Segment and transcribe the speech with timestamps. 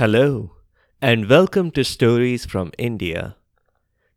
[0.00, 0.52] Hello,
[1.02, 3.36] and welcome to Stories from India.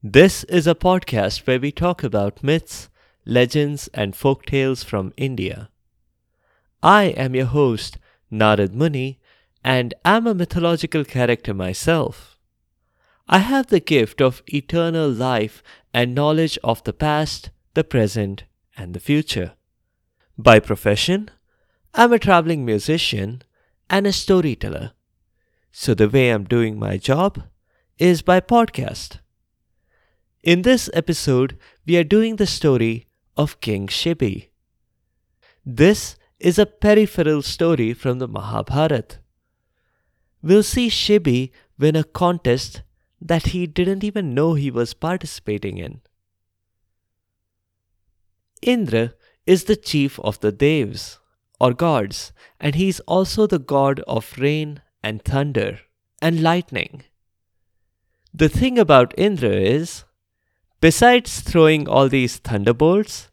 [0.02, 2.88] This is a podcast where we talk about myths,
[3.26, 5.70] legends, and folk tales from India.
[6.82, 7.98] I am your host,
[8.32, 9.20] Narad Muni,
[9.62, 12.38] and am a mythological character myself.
[13.28, 15.62] I have the gift of eternal life
[15.94, 18.46] and knowledge of the past, the present,
[18.78, 19.52] and the future.
[20.38, 21.30] By profession,
[21.94, 23.42] I'm a traveling musician
[23.90, 24.94] and a storyteller.
[25.76, 27.46] So the way I'm doing my job
[27.98, 29.18] is by podcast.
[30.44, 34.50] In this episode, we are doing the story of King Shibi.
[35.66, 39.18] This is a peripheral story from the Mahabharata.
[40.44, 42.84] We'll see Shibi win a contest
[43.20, 46.02] that he didn't even know he was participating in.
[48.62, 49.16] Indra
[49.48, 51.18] is the chief of the Devs,
[51.60, 55.80] or gods, and he is also the god of rain and thunder
[56.22, 57.04] and lightning.
[58.34, 60.06] The thing about Indra is,
[60.82, 63.30] besides throwing all these thunderbolts,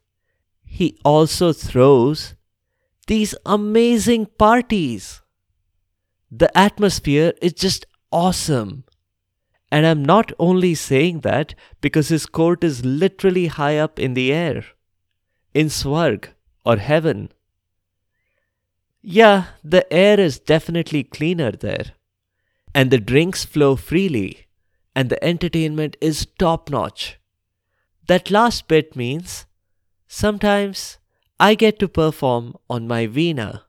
[0.63, 2.35] he also throws
[3.07, 5.21] these amazing parties.
[6.29, 8.83] The atmosphere is just awesome.
[9.71, 14.31] And I'm not only saying that because his court is literally high up in the
[14.33, 14.65] air,
[15.53, 16.27] in Swarg
[16.65, 17.31] or heaven.
[19.01, 21.93] Yeah, the air is definitely cleaner there.
[22.73, 24.45] And the drinks flow freely,
[24.95, 27.17] and the entertainment is top notch.
[28.07, 29.45] That last bit means
[30.07, 30.99] sometimes
[31.39, 33.63] I get to perform on my Veena.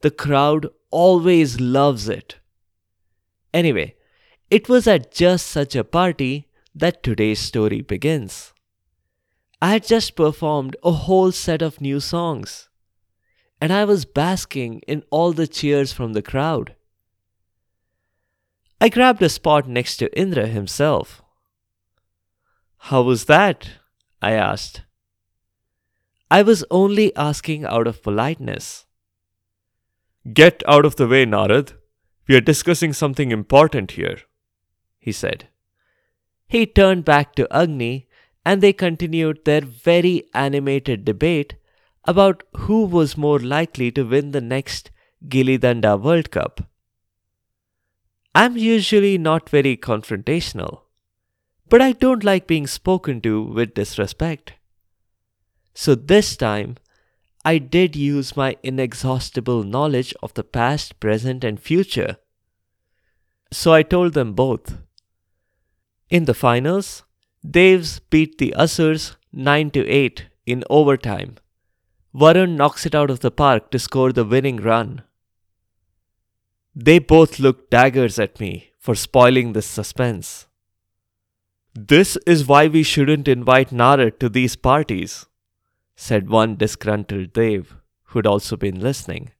[0.00, 2.36] The crowd always loves it.
[3.52, 3.94] Anyway,
[4.50, 8.54] it was at just such a party that today's story begins.
[9.60, 12.69] I had just performed a whole set of new songs
[13.60, 16.74] and I was basking in all the cheers from the crowd.
[18.80, 21.22] I grabbed a spot next to Indra himself.
[22.78, 23.68] How was that?
[24.22, 24.82] I asked.
[26.30, 28.86] I was only asking out of politeness.
[30.32, 31.72] Get out of the way, Narad.
[32.26, 34.18] We are discussing something important here,
[34.98, 35.48] he said.
[36.46, 38.06] He turned back to Agni
[38.44, 41.54] and they continued their very animated debate
[42.04, 44.90] about who was more likely to win the next
[45.28, 46.62] Gilli Danda World Cup.
[48.34, 50.82] I'm usually not very confrontational,
[51.68, 54.54] but I don't like being spoken to with disrespect.
[55.74, 56.76] So this time,
[57.44, 62.16] I did use my inexhaustible knowledge of the past, present, and future.
[63.50, 64.78] So I told them both.
[66.08, 67.04] In the finals,
[67.46, 71.36] Devs beat the Asurs 9 to 8 in overtime
[72.14, 75.02] Varun knocks it out of the park to score the winning run.
[76.74, 80.46] They both look daggers at me for spoiling this suspense.
[81.74, 85.26] This is why we shouldn't invite Narad to these parties,
[85.94, 89.30] said one disgruntled Dev who'd also been listening.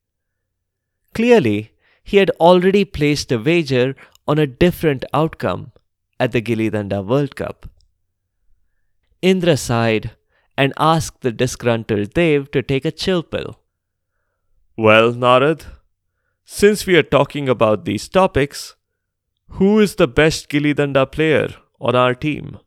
[1.12, 1.72] Clearly,
[2.04, 3.96] he had already placed a wager
[4.28, 5.72] on a different outcome
[6.20, 7.68] at the Gilli Danda World Cup.
[9.22, 10.12] Indra sighed
[10.60, 13.60] and asked the disgruntled Dev to take a chill pill.
[14.76, 15.64] Well, Narad,
[16.44, 18.76] since we are talking about these topics,
[19.52, 21.48] who is the best Gilli Danda player
[21.80, 22.58] on our team?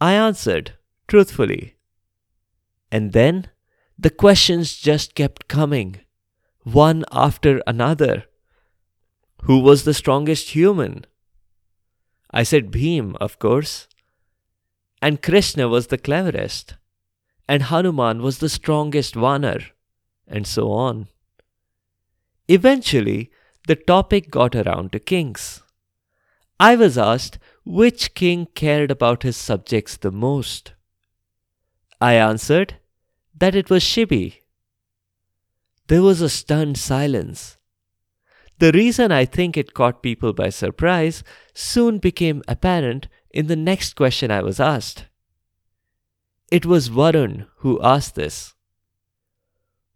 [0.00, 1.74] I answered, truthfully.
[2.90, 3.50] And then
[3.98, 6.00] the questions just kept coming,
[6.62, 8.24] one after another.
[9.42, 11.04] Who was the strongest human?
[12.30, 13.88] I said Bhim, of course.
[15.02, 16.74] And Krishna was the cleverest,
[17.48, 19.62] and Hanuman was the strongest Vanar,
[20.28, 21.08] and so on.
[22.48, 23.30] Eventually,
[23.66, 25.62] the topic got around to kings.
[26.58, 30.74] I was asked which king cared about his subjects the most.
[32.00, 32.76] I answered
[33.38, 34.40] that it was Shibi.
[35.86, 37.56] There was a stunned silence.
[38.58, 41.24] The reason I think it caught people by surprise
[41.54, 45.06] soon became apparent in the next question I was asked.
[46.50, 48.54] It was Varun who asked this.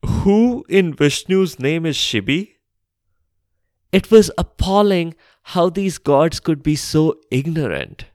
[0.05, 2.51] Who in Vishnu's name is Shibi?
[3.91, 8.07] It was appalling how these gods could be so ignorant.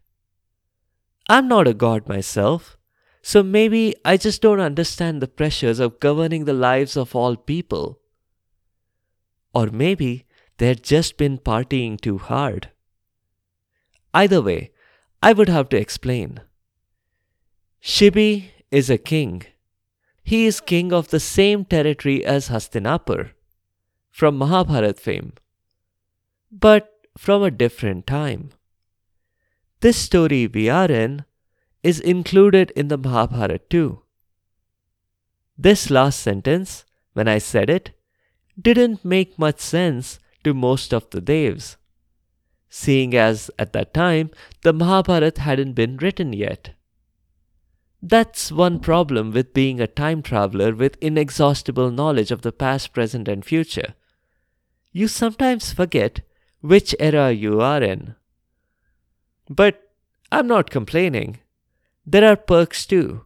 [1.27, 2.77] I'm not a god myself,
[3.21, 7.99] so maybe I just don't understand the pressures of governing the lives of all people.
[9.53, 10.25] Or maybe
[10.57, 12.71] they'd just been partying too hard.
[14.13, 14.71] Either way,
[15.21, 16.41] I would have to explain.
[17.81, 19.43] Shibi is a king.
[20.23, 23.31] He is king of the same territory as Hastinapur,
[24.11, 25.33] from Mahabharat fame.
[26.51, 28.49] but from a different time.
[29.81, 31.25] This story we are in
[31.83, 34.01] is included in the Mahabharata too.
[35.57, 37.91] This last sentence, when I said it,
[38.59, 41.75] didn't make much sense to most of the Devs,
[42.69, 44.31] seeing as at that time
[44.61, 46.71] the Mahabharata hadn't been written yet.
[48.01, 53.27] That's one problem with being a time traveler with inexhaustible knowledge of the past, present,
[53.27, 53.95] and future.
[54.91, 56.21] You sometimes forget
[56.61, 58.15] which era you are in.
[59.49, 59.91] But
[60.31, 61.39] I'm not complaining.
[62.05, 63.25] There are perks too.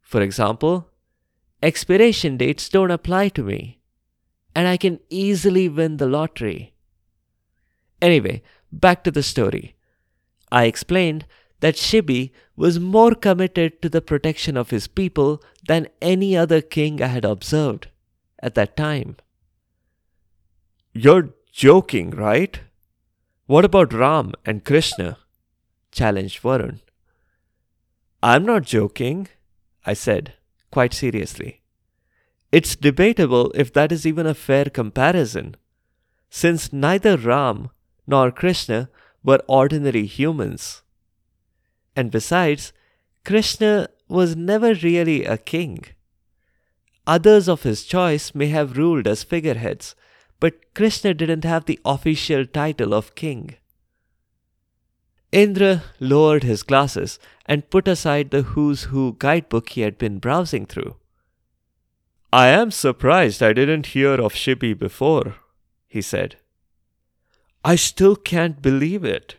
[0.00, 0.88] For example,
[1.62, 3.80] expiration dates don't apply to me,
[4.54, 6.74] and I can easily win the lottery.
[8.00, 9.76] Anyway, back to the story.
[10.50, 11.26] I explained
[11.60, 17.02] that Shibi was more committed to the protection of his people than any other king
[17.02, 17.88] I had observed
[18.40, 19.16] at that time.
[20.92, 22.60] You're joking, right?
[23.46, 25.18] What about Ram and Krishna?
[25.92, 26.80] challenged Varun.
[28.22, 29.28] I'm not joking,
[29.84, 30.34] I said,
[30.70, 31.62] quite seriously.
[32.52, 35.56] It's debatable if that is even a fair comparison,
[36.28, 37.70] since neither Ram
[38.10, 38.88] nor Krishna
[39.22, 40.82] were ordinary humans.
[41.94, 42.72] And besides,
[43.24, 45.84] Krishna was never really a king.
[47.06, 49.94] Others of his choice may have ruled as figureheads,
[50.40, 53.56] but Krishna didn't have the official title of king.
[55.30, 60.66] Indra lowered his glasses and put aside the Who's Who guidebook he had been browsing
[60.66, 60.96] through.
[62.32, 65.36] I am surprised I didn't hear of Shibi before,
[65.86, 66.36] he said.
[67.64, 69.36] I still can't believe it.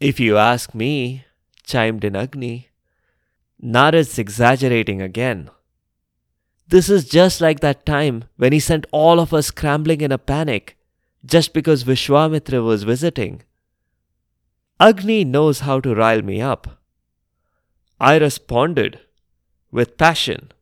[0.00, 1.24] If you ask me,
[1.64, 2.68] chimed in Agni,
[3.62, 5.50] Narad's exaggerating again.
[6.66, 10.18] This is just like that time when he sent all of us scrambling in a
[10.18, 10.76] panic
[11.24, 13.42] just because Vishwamitra was visiting.
[14.80, 16.80] Agni knows how to rile me up.
[18.00, 19.00] I responded
[19.70, 20.52] with passion.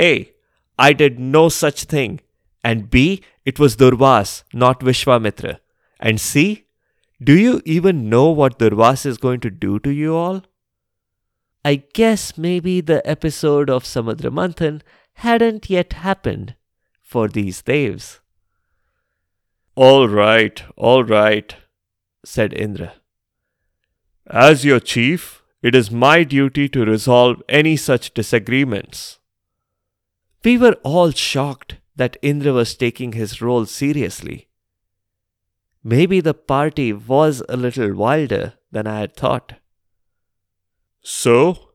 [0.00, 0.32] A.
[0.78, 2.20] I did no such thing.
[2.64, 3.22] And B.
[3.44, 5.58] It was Durvas, not Vishwamitra.
[6.00, 6.66] And C.
[7.22, 10.42] Do you even know what Durvas is going to do to you all?
[11.64, 14.82] I guess maybe the episode of Samudra Manthan
[15.14, 16.54] hadn't yet happened
[17.02, 18.20] for these devs.
[19.74, 21.54] All right, all right,
[22.24, 22.94] said Indra.
[24.26, 29.18] As your chief, it is my duty to resolve any such disagreements.
[30.44, 34.48] We were all shocked that Indra was taking his role seriously.
[35.82, 39.54] Maybe the party was a little wilder than I had thought.
[41.02, 41.70] So,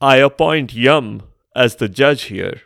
[0.00, 1.22] I appoint Yum
[1.54, 2.60] as the judge here.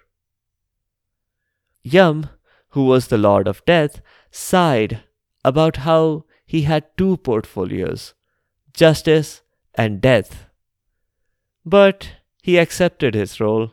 [1.82, 2.28] Yum,
[2.70, 5.02] who was the Lord of Death, sighed
[5.44, 8.14] about how he had two portfolios
[8.74, 9.42] justice
[9.74, 10.46] and death.
[11.64, 13.72] But he accepted his role.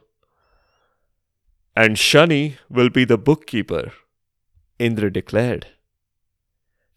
[1.78, 3.92] And Shani will be the bookkeeper,
[4.80, 5.68] Indra declared.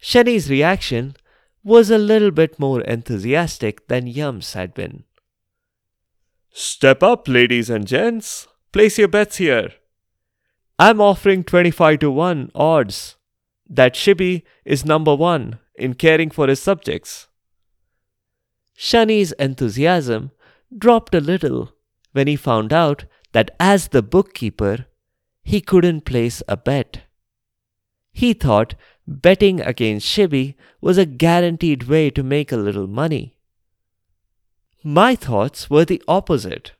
[0.01, 1.15] Shani's reaction
[1.63, 5.03] was a little bit more enthusiastic than Yam's had been.
[6.49, 8.47] Step up, ladies and gents.
[8.71, 9.69] Place your bets here.
[10.79, 13.17] I'm offering 25 to 1 odds
[13.69, 17.27] that Shibi is number one in caring for his subjects.
[18.75, 20.31] Shani's enthusiasm
[20.75, 21.71] dropped a little
[22.13, 24.85] when he found out that as the bookkeeper,
[25.43, 27.01] he couldn't place a bet.
[28.11, 28.75] He thought
[29.07, 33.35] betting against Shibi was a guaranteed way to make a little money.
[34.83, 36.73] My thoughts were the opposite.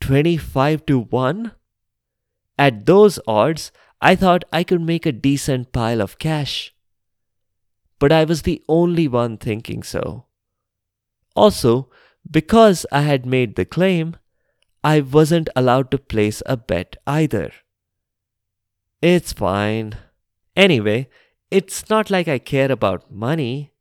[0.00, 1.52] 25 to 1?
[2.58, 6.74] At those odds, I thought I could make a decent pile of cash.
[7.98, 10.26] But I was the only one thinking so.
[11.34, 11.90] Also,
[12.30, 14.16] because I had made the claim,
[14.84, 17.50] I wasn't allowed to place a bet either.
[19.00, 19.94] It's fine.
[20.54, 21.08] Anyway,
[21.50, 23.72] it's not like I care about money.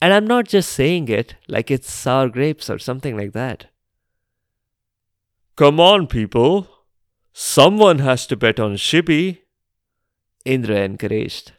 [0.00, 3.66] And I'm not just saying it like it's sour grapes or something like that.
[5.56, 6.68] Come on, people.
[7.32, 9.38] Someone has to bet on Shibi.
[10.44, 11.52] Indra encouraged.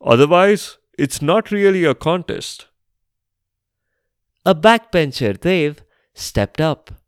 [0.00, 2.68] Otherwise, it's not really a contest.
[4.46, 5.82] A backbencher, Dev,
[6.14, 6.99] stepped up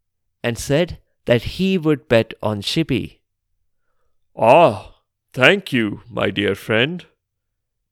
[0.43, 3.19] and said that he would bet on Shibi.
[4.37, 4.97] Ah,
[5.33, 7.07] thank you, my dear friend,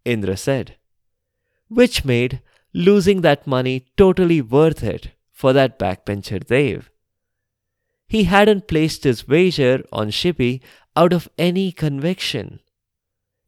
[0.04, 0.76] Indra said
[1.71, 2.42] which made
[2.75, 6.90] losing that money totally worth it for that backbencher Dev.
[8.09, 10.61] He hadn't placed his wager on Shibi
[10.97, 12.61] out of any conviction,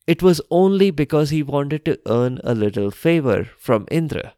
[0.06, 4.34] it was only because he wanted to earn a little favor from Indra.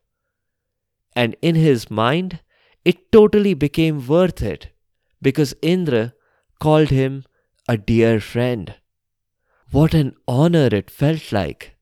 [1.15, 2.41] And in his mind,
[2.85, 4.71] it totally became worth it
[5.23, 6.15] because Indra
[6.61, 7.25] called him
[7.69, 8.75] a dear friend.
[9.71, 11.77] What an honor it felt like.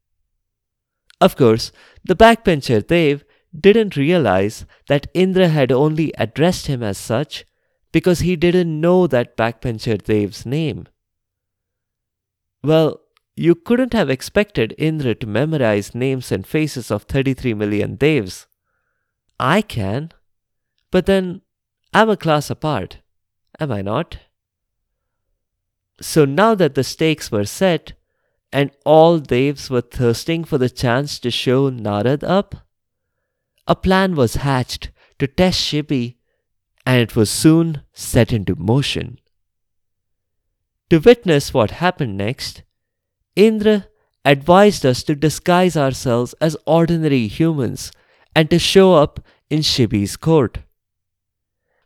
[1.20, 1.72] Of course,
[2.04, 3.24] the backbencher Dev
[3.58, 7.44] didn't realize that Indra had only addressed him as such
[7.92, 10.86] because he didn't know that backbencher Dev's name.
[12.64, 13.00] Well,
[13.36, 18.46] you couldn't have expected Indra to memorize names and faces of 33 million Devs.
[19.38, 20.12] I can,
[20.92, 21.40] but then
[21.92, 22.98] I'm a class apart,
[23.58, 24.18] am I not?
[26.00, 27.94] So now that the stakes were set,
[28.52, 32.54] and all Devs were thirsting for the chance to show Narad up,
[33.66, 36.16] a plan was hatched to test Shibi,
[36.84, 39.18] and it was soon set into motion.
[40.90, 42.64] To witness what happened next,
[43.34, 43.86] Indra
[44.24, 47.92] advised us to disguise ourselves as ordinary humans
[48.36, 50.58] and to show up in Shibi's court.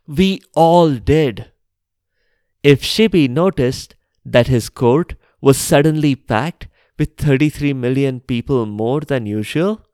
[0.07, 1.51] We all did.
[2.63, 3.95] If Shibi noticed
[4.25, 9.85] that his court was suddenly packed with 33 million people more than usual,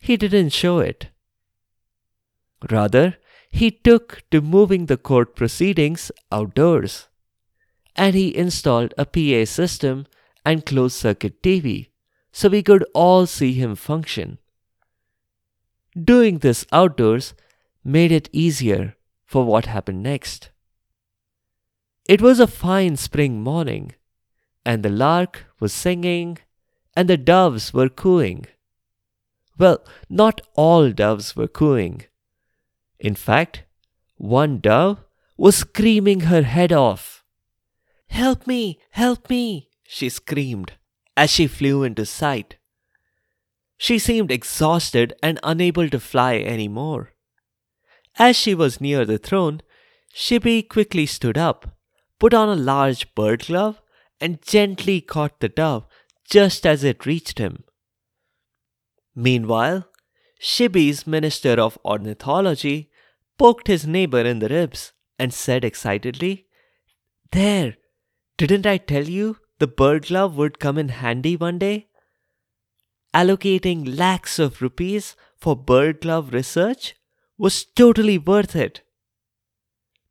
[0.00, 1.08] he didn't show it.
[2.70, 3.16] Rather,
[3.50, 7.08] he took to moving the court proceedings outdoors.
[7.94, 10.06] And he installed a PA system
[10.44, 11.90] and closed circuit TV
[12.32, 14.38] so we could all see him function.
[16.02, 17.34] Doing this outdoors
[17.84, 18.96] made it easier
[19.30, 20.50] for what happened next.
[22.08, 23.92] It was a fine spring morning,
[24.66, 26.38] and the lark was singing,
[26.96, 28.46] and the doves were cooing.
[29.56, 32.06] Well, not all doves were cooing.
[32.98, 33.62] In fact,
[34.16, 34.98] one dove
[35.36, 37.22] was screaming her head off.
[38.08, 38.80] Help me!
[38.90, 39.68] Help me!
[39.84, 40.72] she screamed
[41.16, 42.56] as she flew into sight.
[43.76, 47.12] She seemed exhausted and unable to fly any more.
[48.18, 49.62] As she was near the throne,
[50.12, 51.76] Shibi quickly stood up,
[52.18, 53.80] put on a large bird glove,
[54.20, 55.86] and gently caught the dove
[56.28, 57.64] just as it reached him.
[59.14, 59.88] Meanwhile,
[60.40, 62.90] Shibi's Minister of Ornithology
[63.38, 66.46] poked his neighbor in the ribs and said excitedly,
[67.32, 67.76] There,
[68.36, 71.88] didn't I tell you the bird glove would come in handy one day?
[73.12, 76.94] Allocating lakhs of rupees for bird glove research
[77.40, 78.82] was totally worth it.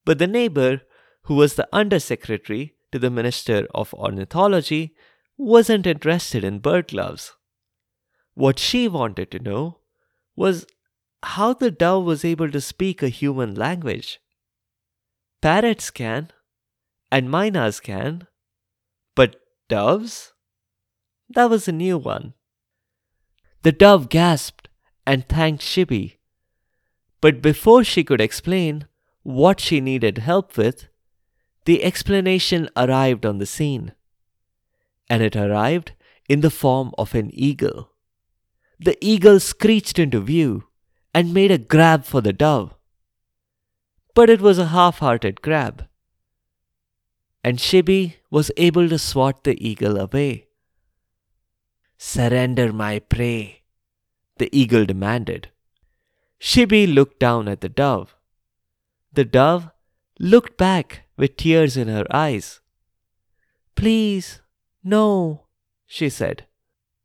[0.03, 0.81] But the neighbor,
[1.25, 4.95] who was the undersecretary to the Minister of Ornithology,
[5.37, 7.33] wasn't interested in bird gloves.
[8.33, 9.77] What she wanted to know
[10.35, 10.65] was
[11.21, 14.19] how the dove was able to speak a human language.
[15.39, 16.31] Parrots can,
[17.11, 18.25] and mynas can,
[19.15, 19.35] but
[19.67, 20.33] doves?
[21.29, 22.33] That was a new one.
[23.61, 24.67] The dove gasped
[25.05, 26.18] and thanked Shibi.
[27.21, 28.87] But before she could explain
[29.23, 30.87] what she needed help with,
[31.65, 33.93] the explanation arrived on the scene.
[35.09, 35.93] And it arrived
[36.27, 37.91] in the form of an eagle.
[38.79, 40.65] The eagle screeched into view
[41.13, 42.75] and made a grab for the dove.
[44.15, 45.89] But it was a half hearted grab
[47.43, 50.47] and Shibi was able to swat the eagle away.
[51.97, 53.63] Surrender my prey,
[54.37, 55.49] the eagle demanded.
[56.39, 58.15] Shibi looked down at the dove.
[59.13, 59.69] The dove
[60.19, 62.61] looked back with tears in her eyes.
[63.75, 64.41] Please,
[64.83, 65.45] no,
[65.85, 66.45] she said.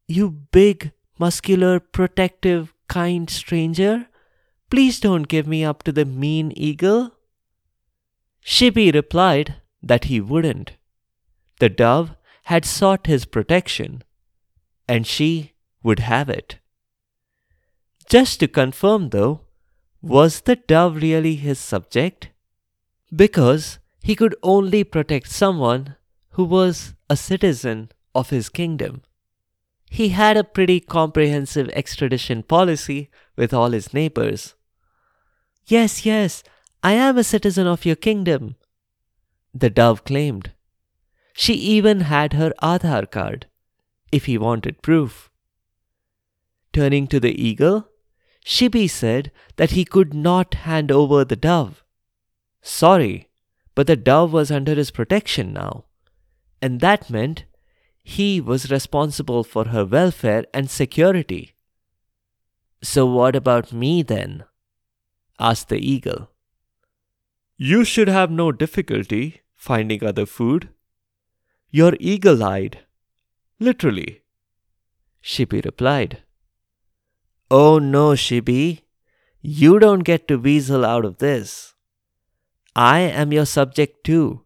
[0.06, 4.06] You big, muscular, protective, kind stranger,
[4.70, 7.12] please don't give me up to the mean eagle.
[8.44, 10.72] Shibi replied that he wouldn't.
[11.60, 12.14] The dove
[12.44, 14.02] had sought his protection,
[14.86, 16.58] and she would have it.
[18.08, 19.40] Just to confirm, though,
[20.02, 22.30] was the dove really his subject?
[23.14, 25.96] Because he could only protect someone
[26.30, 29.02] who was a citizen of his kingdom.
[29.88, 34.54] He had a pretty comprehensive extradition policy with all his neighbors.
[35.66, 36.42] Yes, yes,
[36.82, 38.56] I am a citizen of your kingdom,
[39.54, 40.52] the dove claimed.
[41.32, 43.46] She even had her Aadhaar card,
[44.12, 45.30] if he wanted proof.
[46.72, 47.88] Turning to the eagle,
[48.44, 51.82] Shibi said that he could not hand over the dove.
[52.60, 53.28] Sorry,
[53.74, 55.86] but the dove was under his protection now,
[56.60, 57.44] and that meant
[58.02, 61.54] he was responsible for her welfare and security.
[62.82, 64.44] So, what about me then?
[65.40, 66.30] asked the eagle.
[67.56, 70.68] You should have no difficulty finding other food.
[71.70, 72.80] You're eagle eyed.
[73.58, 74.22] Literally.
[75.22, 76.23] Shibi replied.
[77.56, 78.80] Oh no, Shibi,
[79.40, 81.74] You don't get to weasel out of this.
[82.74, 84.42] I am your subject too,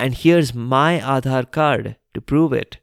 [0.00, 2.78] and here's my Aadhaar card to prove it.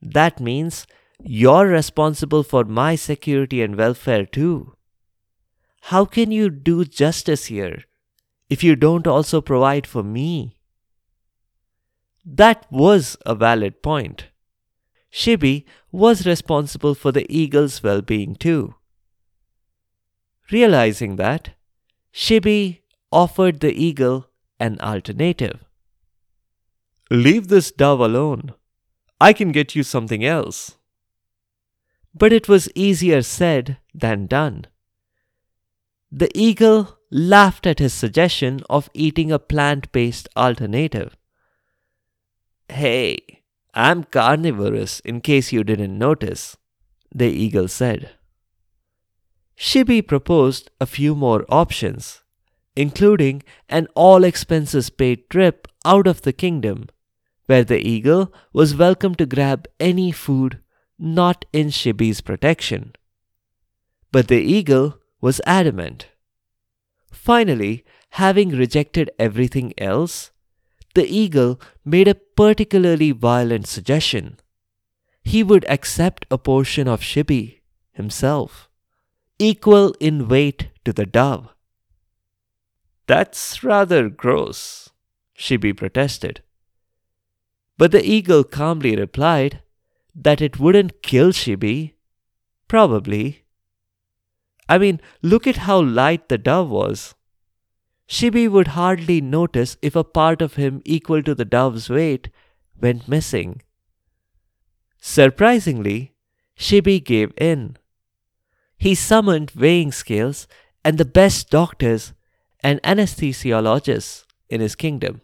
[0.00, 0.86] That means
[1.22, 4.76] you're responsible for my security and welfare too.
[5.92, 7.84] How can you do justice here
[8.48, 10.56] if you don't also provide for me?
[12.24, 14.28] That was a valid point.
[15.12, 18.74] Shibi was responsible for the eagle's well being too.
[20.50, 21.50] Realizing that,
[22.12, 22.80] Shibi
[23.12, 24.28] offered the eagle
[24.60, 25.64] an alternative.
[27.10, 28.52] Leave this dove alone.
[29.20, 30.76] I can get you something else.
[32.14, 34.66] But it was easier said than done.
[36.10, 41.16] The eagle laughed at his suggestion of eating a plant based alternative.
[42.68, 43.37] Hey,
[43.74, 46.56] I'm carnivorous in case you didn't notice,
[47.14, 48.10] the eagle said.
[49.56, 52.22] Shibi proposed a few more options,
[52.76, 56.88] including an all expenses paid trip out of the kingdom,
[57.46, 60.60] where the eagle was welcome to grab any food
[60.98, 62.92] not in Shibi's protection.
[64.10, 66.08] But the eagle was adamant.
[67.12, 70.30] Finally, having rejected everything else,
[70.94, 74.38] the eagle made a particularly violent suggestion.
[75.22, 77.60] He would accept a portion of Shibi
[77.92, 78.68] himself
[79.38, 81.48] equal in weight to the dove.
[83.06, 84.90] That's rather gross,
[85.36, 86.42] Shibi protested.
[87.76, 89.62] But the eagle calmly replied
[90.14, 91.94] that it wouldn't kill Shibi.
[92.66, 93.44] Probably.
[94.68, 97.14] I mean, look at how light the dove was.
[98.08, 102.30] Shibi would hardly notice if a part of him equal to the dove's weight
[102.80, 103.62] went missing.
[105.00, 106.14] Surprisingly,
[106.56, 107.76] Shibi gave in
[108.78, 110.46] he summoned weighing scales
[110.84, 112.14] and the best doctors
[112.60, 115.20] and anesthesiologists in his kingdom.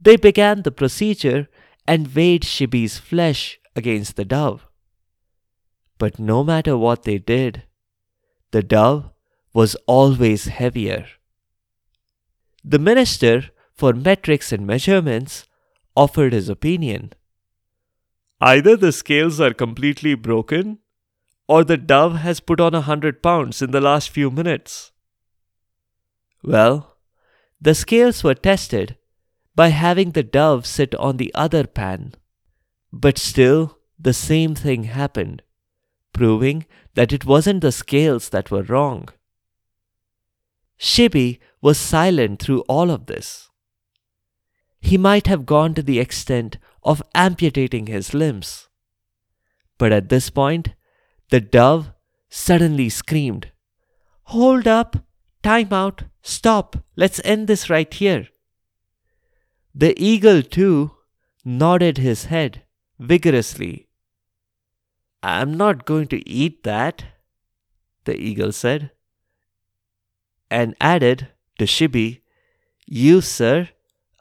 [0.00, 1.48] They began the procedure
[1.86, 4.66] and weighed Shibi's flesh against the dove.
[5.98, 7.64] But no matter what they did,
[8.50, 9.10] the dove
[9.54, 11.06] was always heavier.
[12.64, 15.46] The minister for metrics and measurements
[15.96, 17.12] offered his opinion.
[18.40, 20.78] Either the scales are completely broken
[21.50, 24.92] or the dove has put on a hundred pounds in the last few minutes?
[26.44, 26.96] Well,
[27.60, 28.96] the scales were tested
[29.56, 32.14] by having the dove sit on the other pan,
[32.92, 35.42] but still the same thing happened,
[36.12, 39.08] proving that it wasn't the scales that were wrong.
[40.78, 43.50] Shibi was silent through all of this.
[44.80, 48.68] He might have gone to the extent of amputating his limbs.
[49.78, 50.74] But at this point,
[51.28, 51.92] the dove
[52.28, 53.52] suddenly screamed,
[54.24, 55.04] Hold up!
[55.42, 56.04] Time out!
[56.22, 56.76] Stop!
[56.96, 58.28] Let's end this right here.
[59.74, 60.92] The eagle, too,
[61.44, 62.62] nodded his head
[62.98, 63.88] vigorously.
[65.22, 67.04] I'm not going to eat that,
[68.04, 68.90] the eagle said,
[70.50, 71.28] and added
[71.60, 72.22] to Shibi,
[72.86, 73.68] You, sir,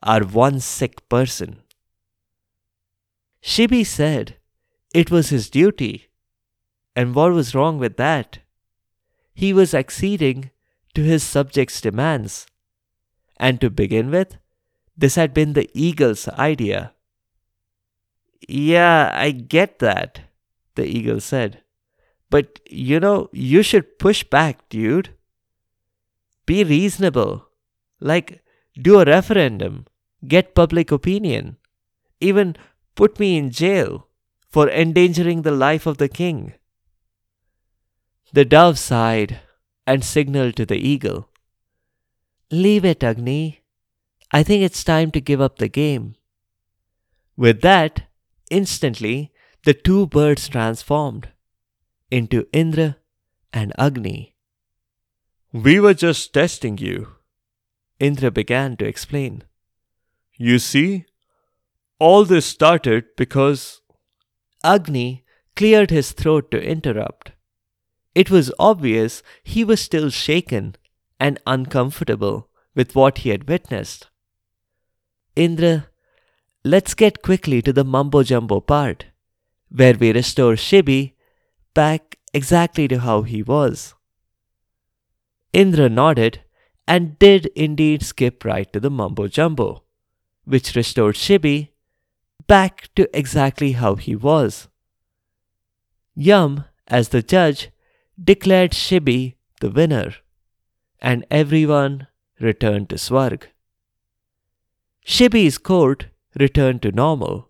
[0.04, 1.64] are one sick person.
[3.42, 4.36] Shibi said
[4.94, 6.10] it was his duty
[6.98, 8.40] and what was wrong with that?
[9.34, 10.52] He was acceding
[10.94, 12.46] to his subjects' demands.
[13.38, 14.36] And to begin with,
[14.98, 16.94] this had been the eagle's idea.
[18.50, 20.24] Yeah, I get that,
[20.76, 21.64] the eagle said.
[22.30, 25.16] But you know, you should push back, dude.
[26.50, 27.46] Be reasonable.
[28.00, 29.86] Like, do a referendum,
[30.28, 31.58] get public opinion,
[32.20, 32.56] even
[32.96, 34.08] put me in jail
[34.50, 36.54] for endangering the life of the king.
[38.34, 39.42] The dove sighed
[39.86, 41.30] and signaled to the eagle.
[42.50, 43.62] Leave it, Agni.
[44.32, 46.16] I think it's time to give up the game.
[47.38, 48.08] With that,
[48.50, 49.32] instantly,
[49.66, 51.30] the two birds transformed
[52.10, 52.98] into Indra
[53.54, 54.34] and Agni.
[55.52, 57.08] We were just testing you,
[58.00, 59.44] Indra began to explain.
[60.38, 61.06] You see,
[62.00, 63.82] all this started because.
[64.64, 65.24] Agni
[65.56, 67.32] cleared his throat to interrupt.
[68.14, 70.76] It was obvious he was still shaken
[71.20, 74.08] and uncomfortable with what he had witnessed.
[75.36, 75.88] Indra,
[76.64, 79.06] let's get quickly to the mumbo jumbo part,
[79.70, 81.14] where we restore Shibi
[81.74, 83.96] back exactly to how he was.
[85.52, 86.42] Indra nodded
[86.88, 89.84] and did indeed skip right to the mumbo jumbo,
[90.46, 91.70] which restored Shibi
[92.48, 94.68] back to exactly how he was.
[96.16, 97.70] Yum, as the judge,
[98.22, 100.16] declared Shibi the winner,
[101.00, 102.08] and everyone
[102.40, 103.44] returned to Swarg.
[105.06, 107.50] Shibi's court returned to normal,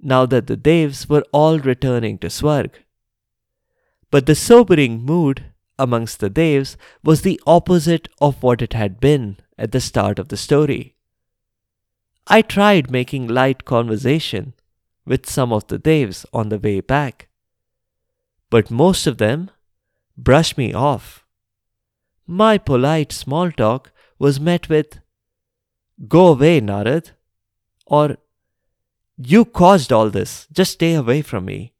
[0.00, 2.70] now that the Devs were all returning to Swarg.
[4.10, 9.36] But the sobering mood amongst the Devs was the opposite of what it had been
[9.58, 10.96] at the start of the story.
[12.26, 14.54] I tried making light conversation
[15.04, 17.28] with some of the Devs on the way back,
[18.50, 19.50] but most of them
[20.16, 21.24] brushed me off.
[22.26, 25.00] My polite small talk was met with,
[26.08, 27.10] Go away, Narad,
[27.86, 28.16] or
[29.16, 31.72] You caused all this, just stay away from me.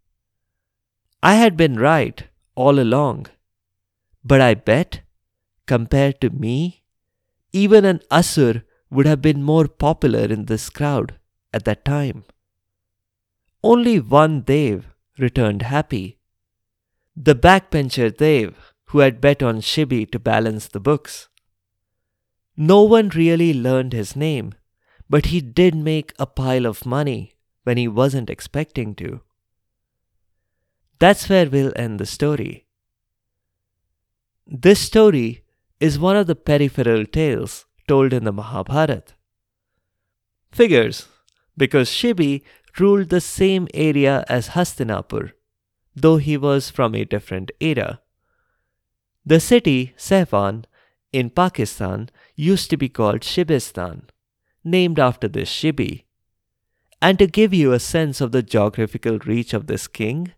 [1.22, 2.24] I had been right
[2.54, 3.26] all along,
[4.24, 5.00] but I bet,
[5.66, 6.82] compared to me,
[7.52, 11.18] even an Asur would have been more popular in this crowd
[11.52, 12.24] at that time.
[13.62, 14.86] Only one Dev
[15.18, 16.18] returned happy.
[17.16, 21.28] The backbencher Dev who had bet on Shibi to balance the books.
[22.56, 24.54] No one really learned his name,
[25.08, 29.22] but he did make a pile of money when he wasn't expecting to.
[30.98, 32.66] That's where we'll end the story.
[34.54, 35.44] This story
[35.80, 39.14] is one of the peripheral tales told in the Mahabharata.
[40.50, 41.08] Figures,
[41.56, 42.42] because Shibi
[42.78, 45.32] ruled the same area as Hastinapur,
[45.96, 48.02] though he was from a different era.
[49.24, 50.66] The city, Sehwan,
[51.14, 54.02] in Pakistan, used to be called Shibistan,
[54.62, 56.04] named after this Shibi.
[57.00, 60.34] And to give you a sense of the geographical reach of this king,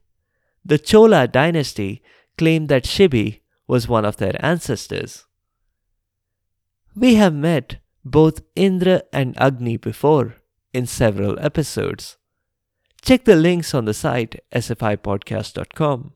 [0.64, 2.00] the Chola dynasty
[2.38, 5.24] claimed that Shibi was one of their ancestors.
[6.94, 10.36] We have met both Indra and Agni before
[10.72, 12.18] in several episodes.
[13.02, 16.12] Check the links on the site sfipodcast.com.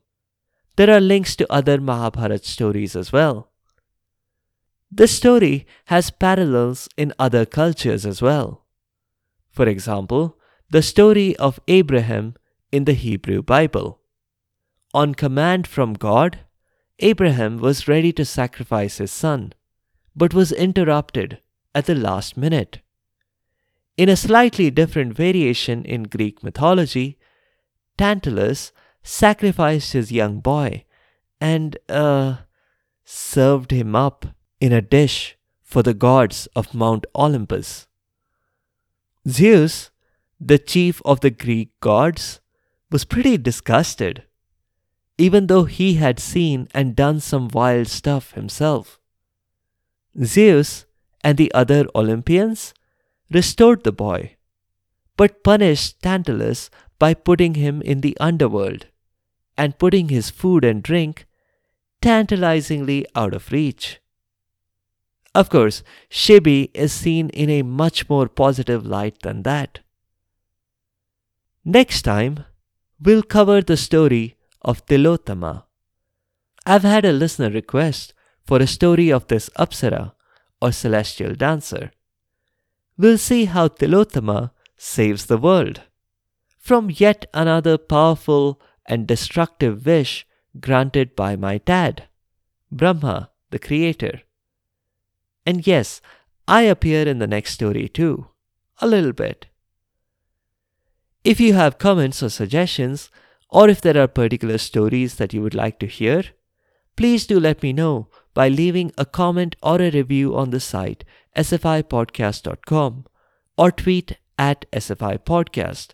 [0.75, 3.51] There are links to other Mahabharat stories as well.
[4.91, 8.65] This story has parallels in other cultures as well.
[9.51, 10.37] For example,
[10.69, 12.35] the story of Abraham
[12.71, 13.99] in the Hebrew Bible.
[14.93, 16.39] On command from God,
[16.99, 19.53] Abraham was ready to sacrifice his son,
[20.15, 21.39] but was interrupted
[21.73, 22.79] at the last minute.
[23.95, 27.17] In a slightly different variation in Greek mythology,
[27.97, 28.71] Tantalus
[29.03, 30.85] sacrificed his young boy
[31.39, 32.37] and, uh,
[33.05, 34.25] served him up
[34.59, 37.87] in a dish for the gods of Mount Olympus.
[39.27, 39.91] Zeus,
[40.39, 42.41] the chief of the Greek gods,
[42.91, 44.23] was pretty disgusted,
[45.19, 48.99] even though he had seen and done some wild stuff himself.
[50.23, 50.85] Zeus
[51.23, 52.73] and the other Olympians
[53.29, 54.37] restored the boy,
[55.17, 58.87] but punished Tantalus by putting him in the underworld
[59.57, 61.25] and putting his food and drink
[62.01, 63.99] tantalizingly out of reach.
[65.35, 69.79] Of course, Shibi is seen in a much more positive light than that.
[71.65, 72.45] Next time,
[73.01, 75.63] we'll cover the story of Tilotama.
[76.65, 78.13] I've had a listener request
[78.45, 80.13] for a story of this Apsara,
[80.61, 81.91] or celestial dancer.
[82.97, 85.81] We'll see how Tilotama saves the world
[86.57, 90.27] from yet another powerful and destructive wish
[90.59, 92.07] granted by my dad,
[92.71, 94.21] Brahma, the creator.
[95.45, 96.01] And yes,
[96.47, 98.27] I appear in the next story too,
[98.79, 99.47] a little bit.
[101.23, 103.09] If you have comments or suggestions,
[103.49, 106.23] or if there are particular stories that you would like to hear,
[106.95, 111.03] please do let me know by leaving a comment or a review on the site
[111.35, 113.05] sfipodcast.com
[113.57, 115.89] or tweet at sfipodcast.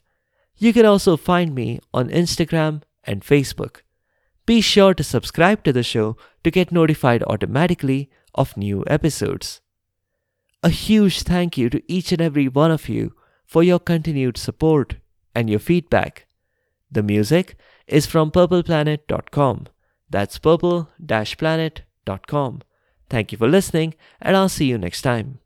[0.57, 3.81] You can also find me on Instagram and Facebook.
[4.45, 9.61] Be sure to subscribe to the show to get notified automatically of new episodes.
[10.63, 13.13] A huge thank you to each and every one of you
[13.45, 14.95] for your continued support
[15.33, 16.27] and your feedback.
[16.95, 17.55] The music
[17.88, 19.67] is from purpleplanet.com.
[20.10, 22.62] That's purple-planet.com.
[23.10, 25.39] Thank you for listening, and I'll see you next time.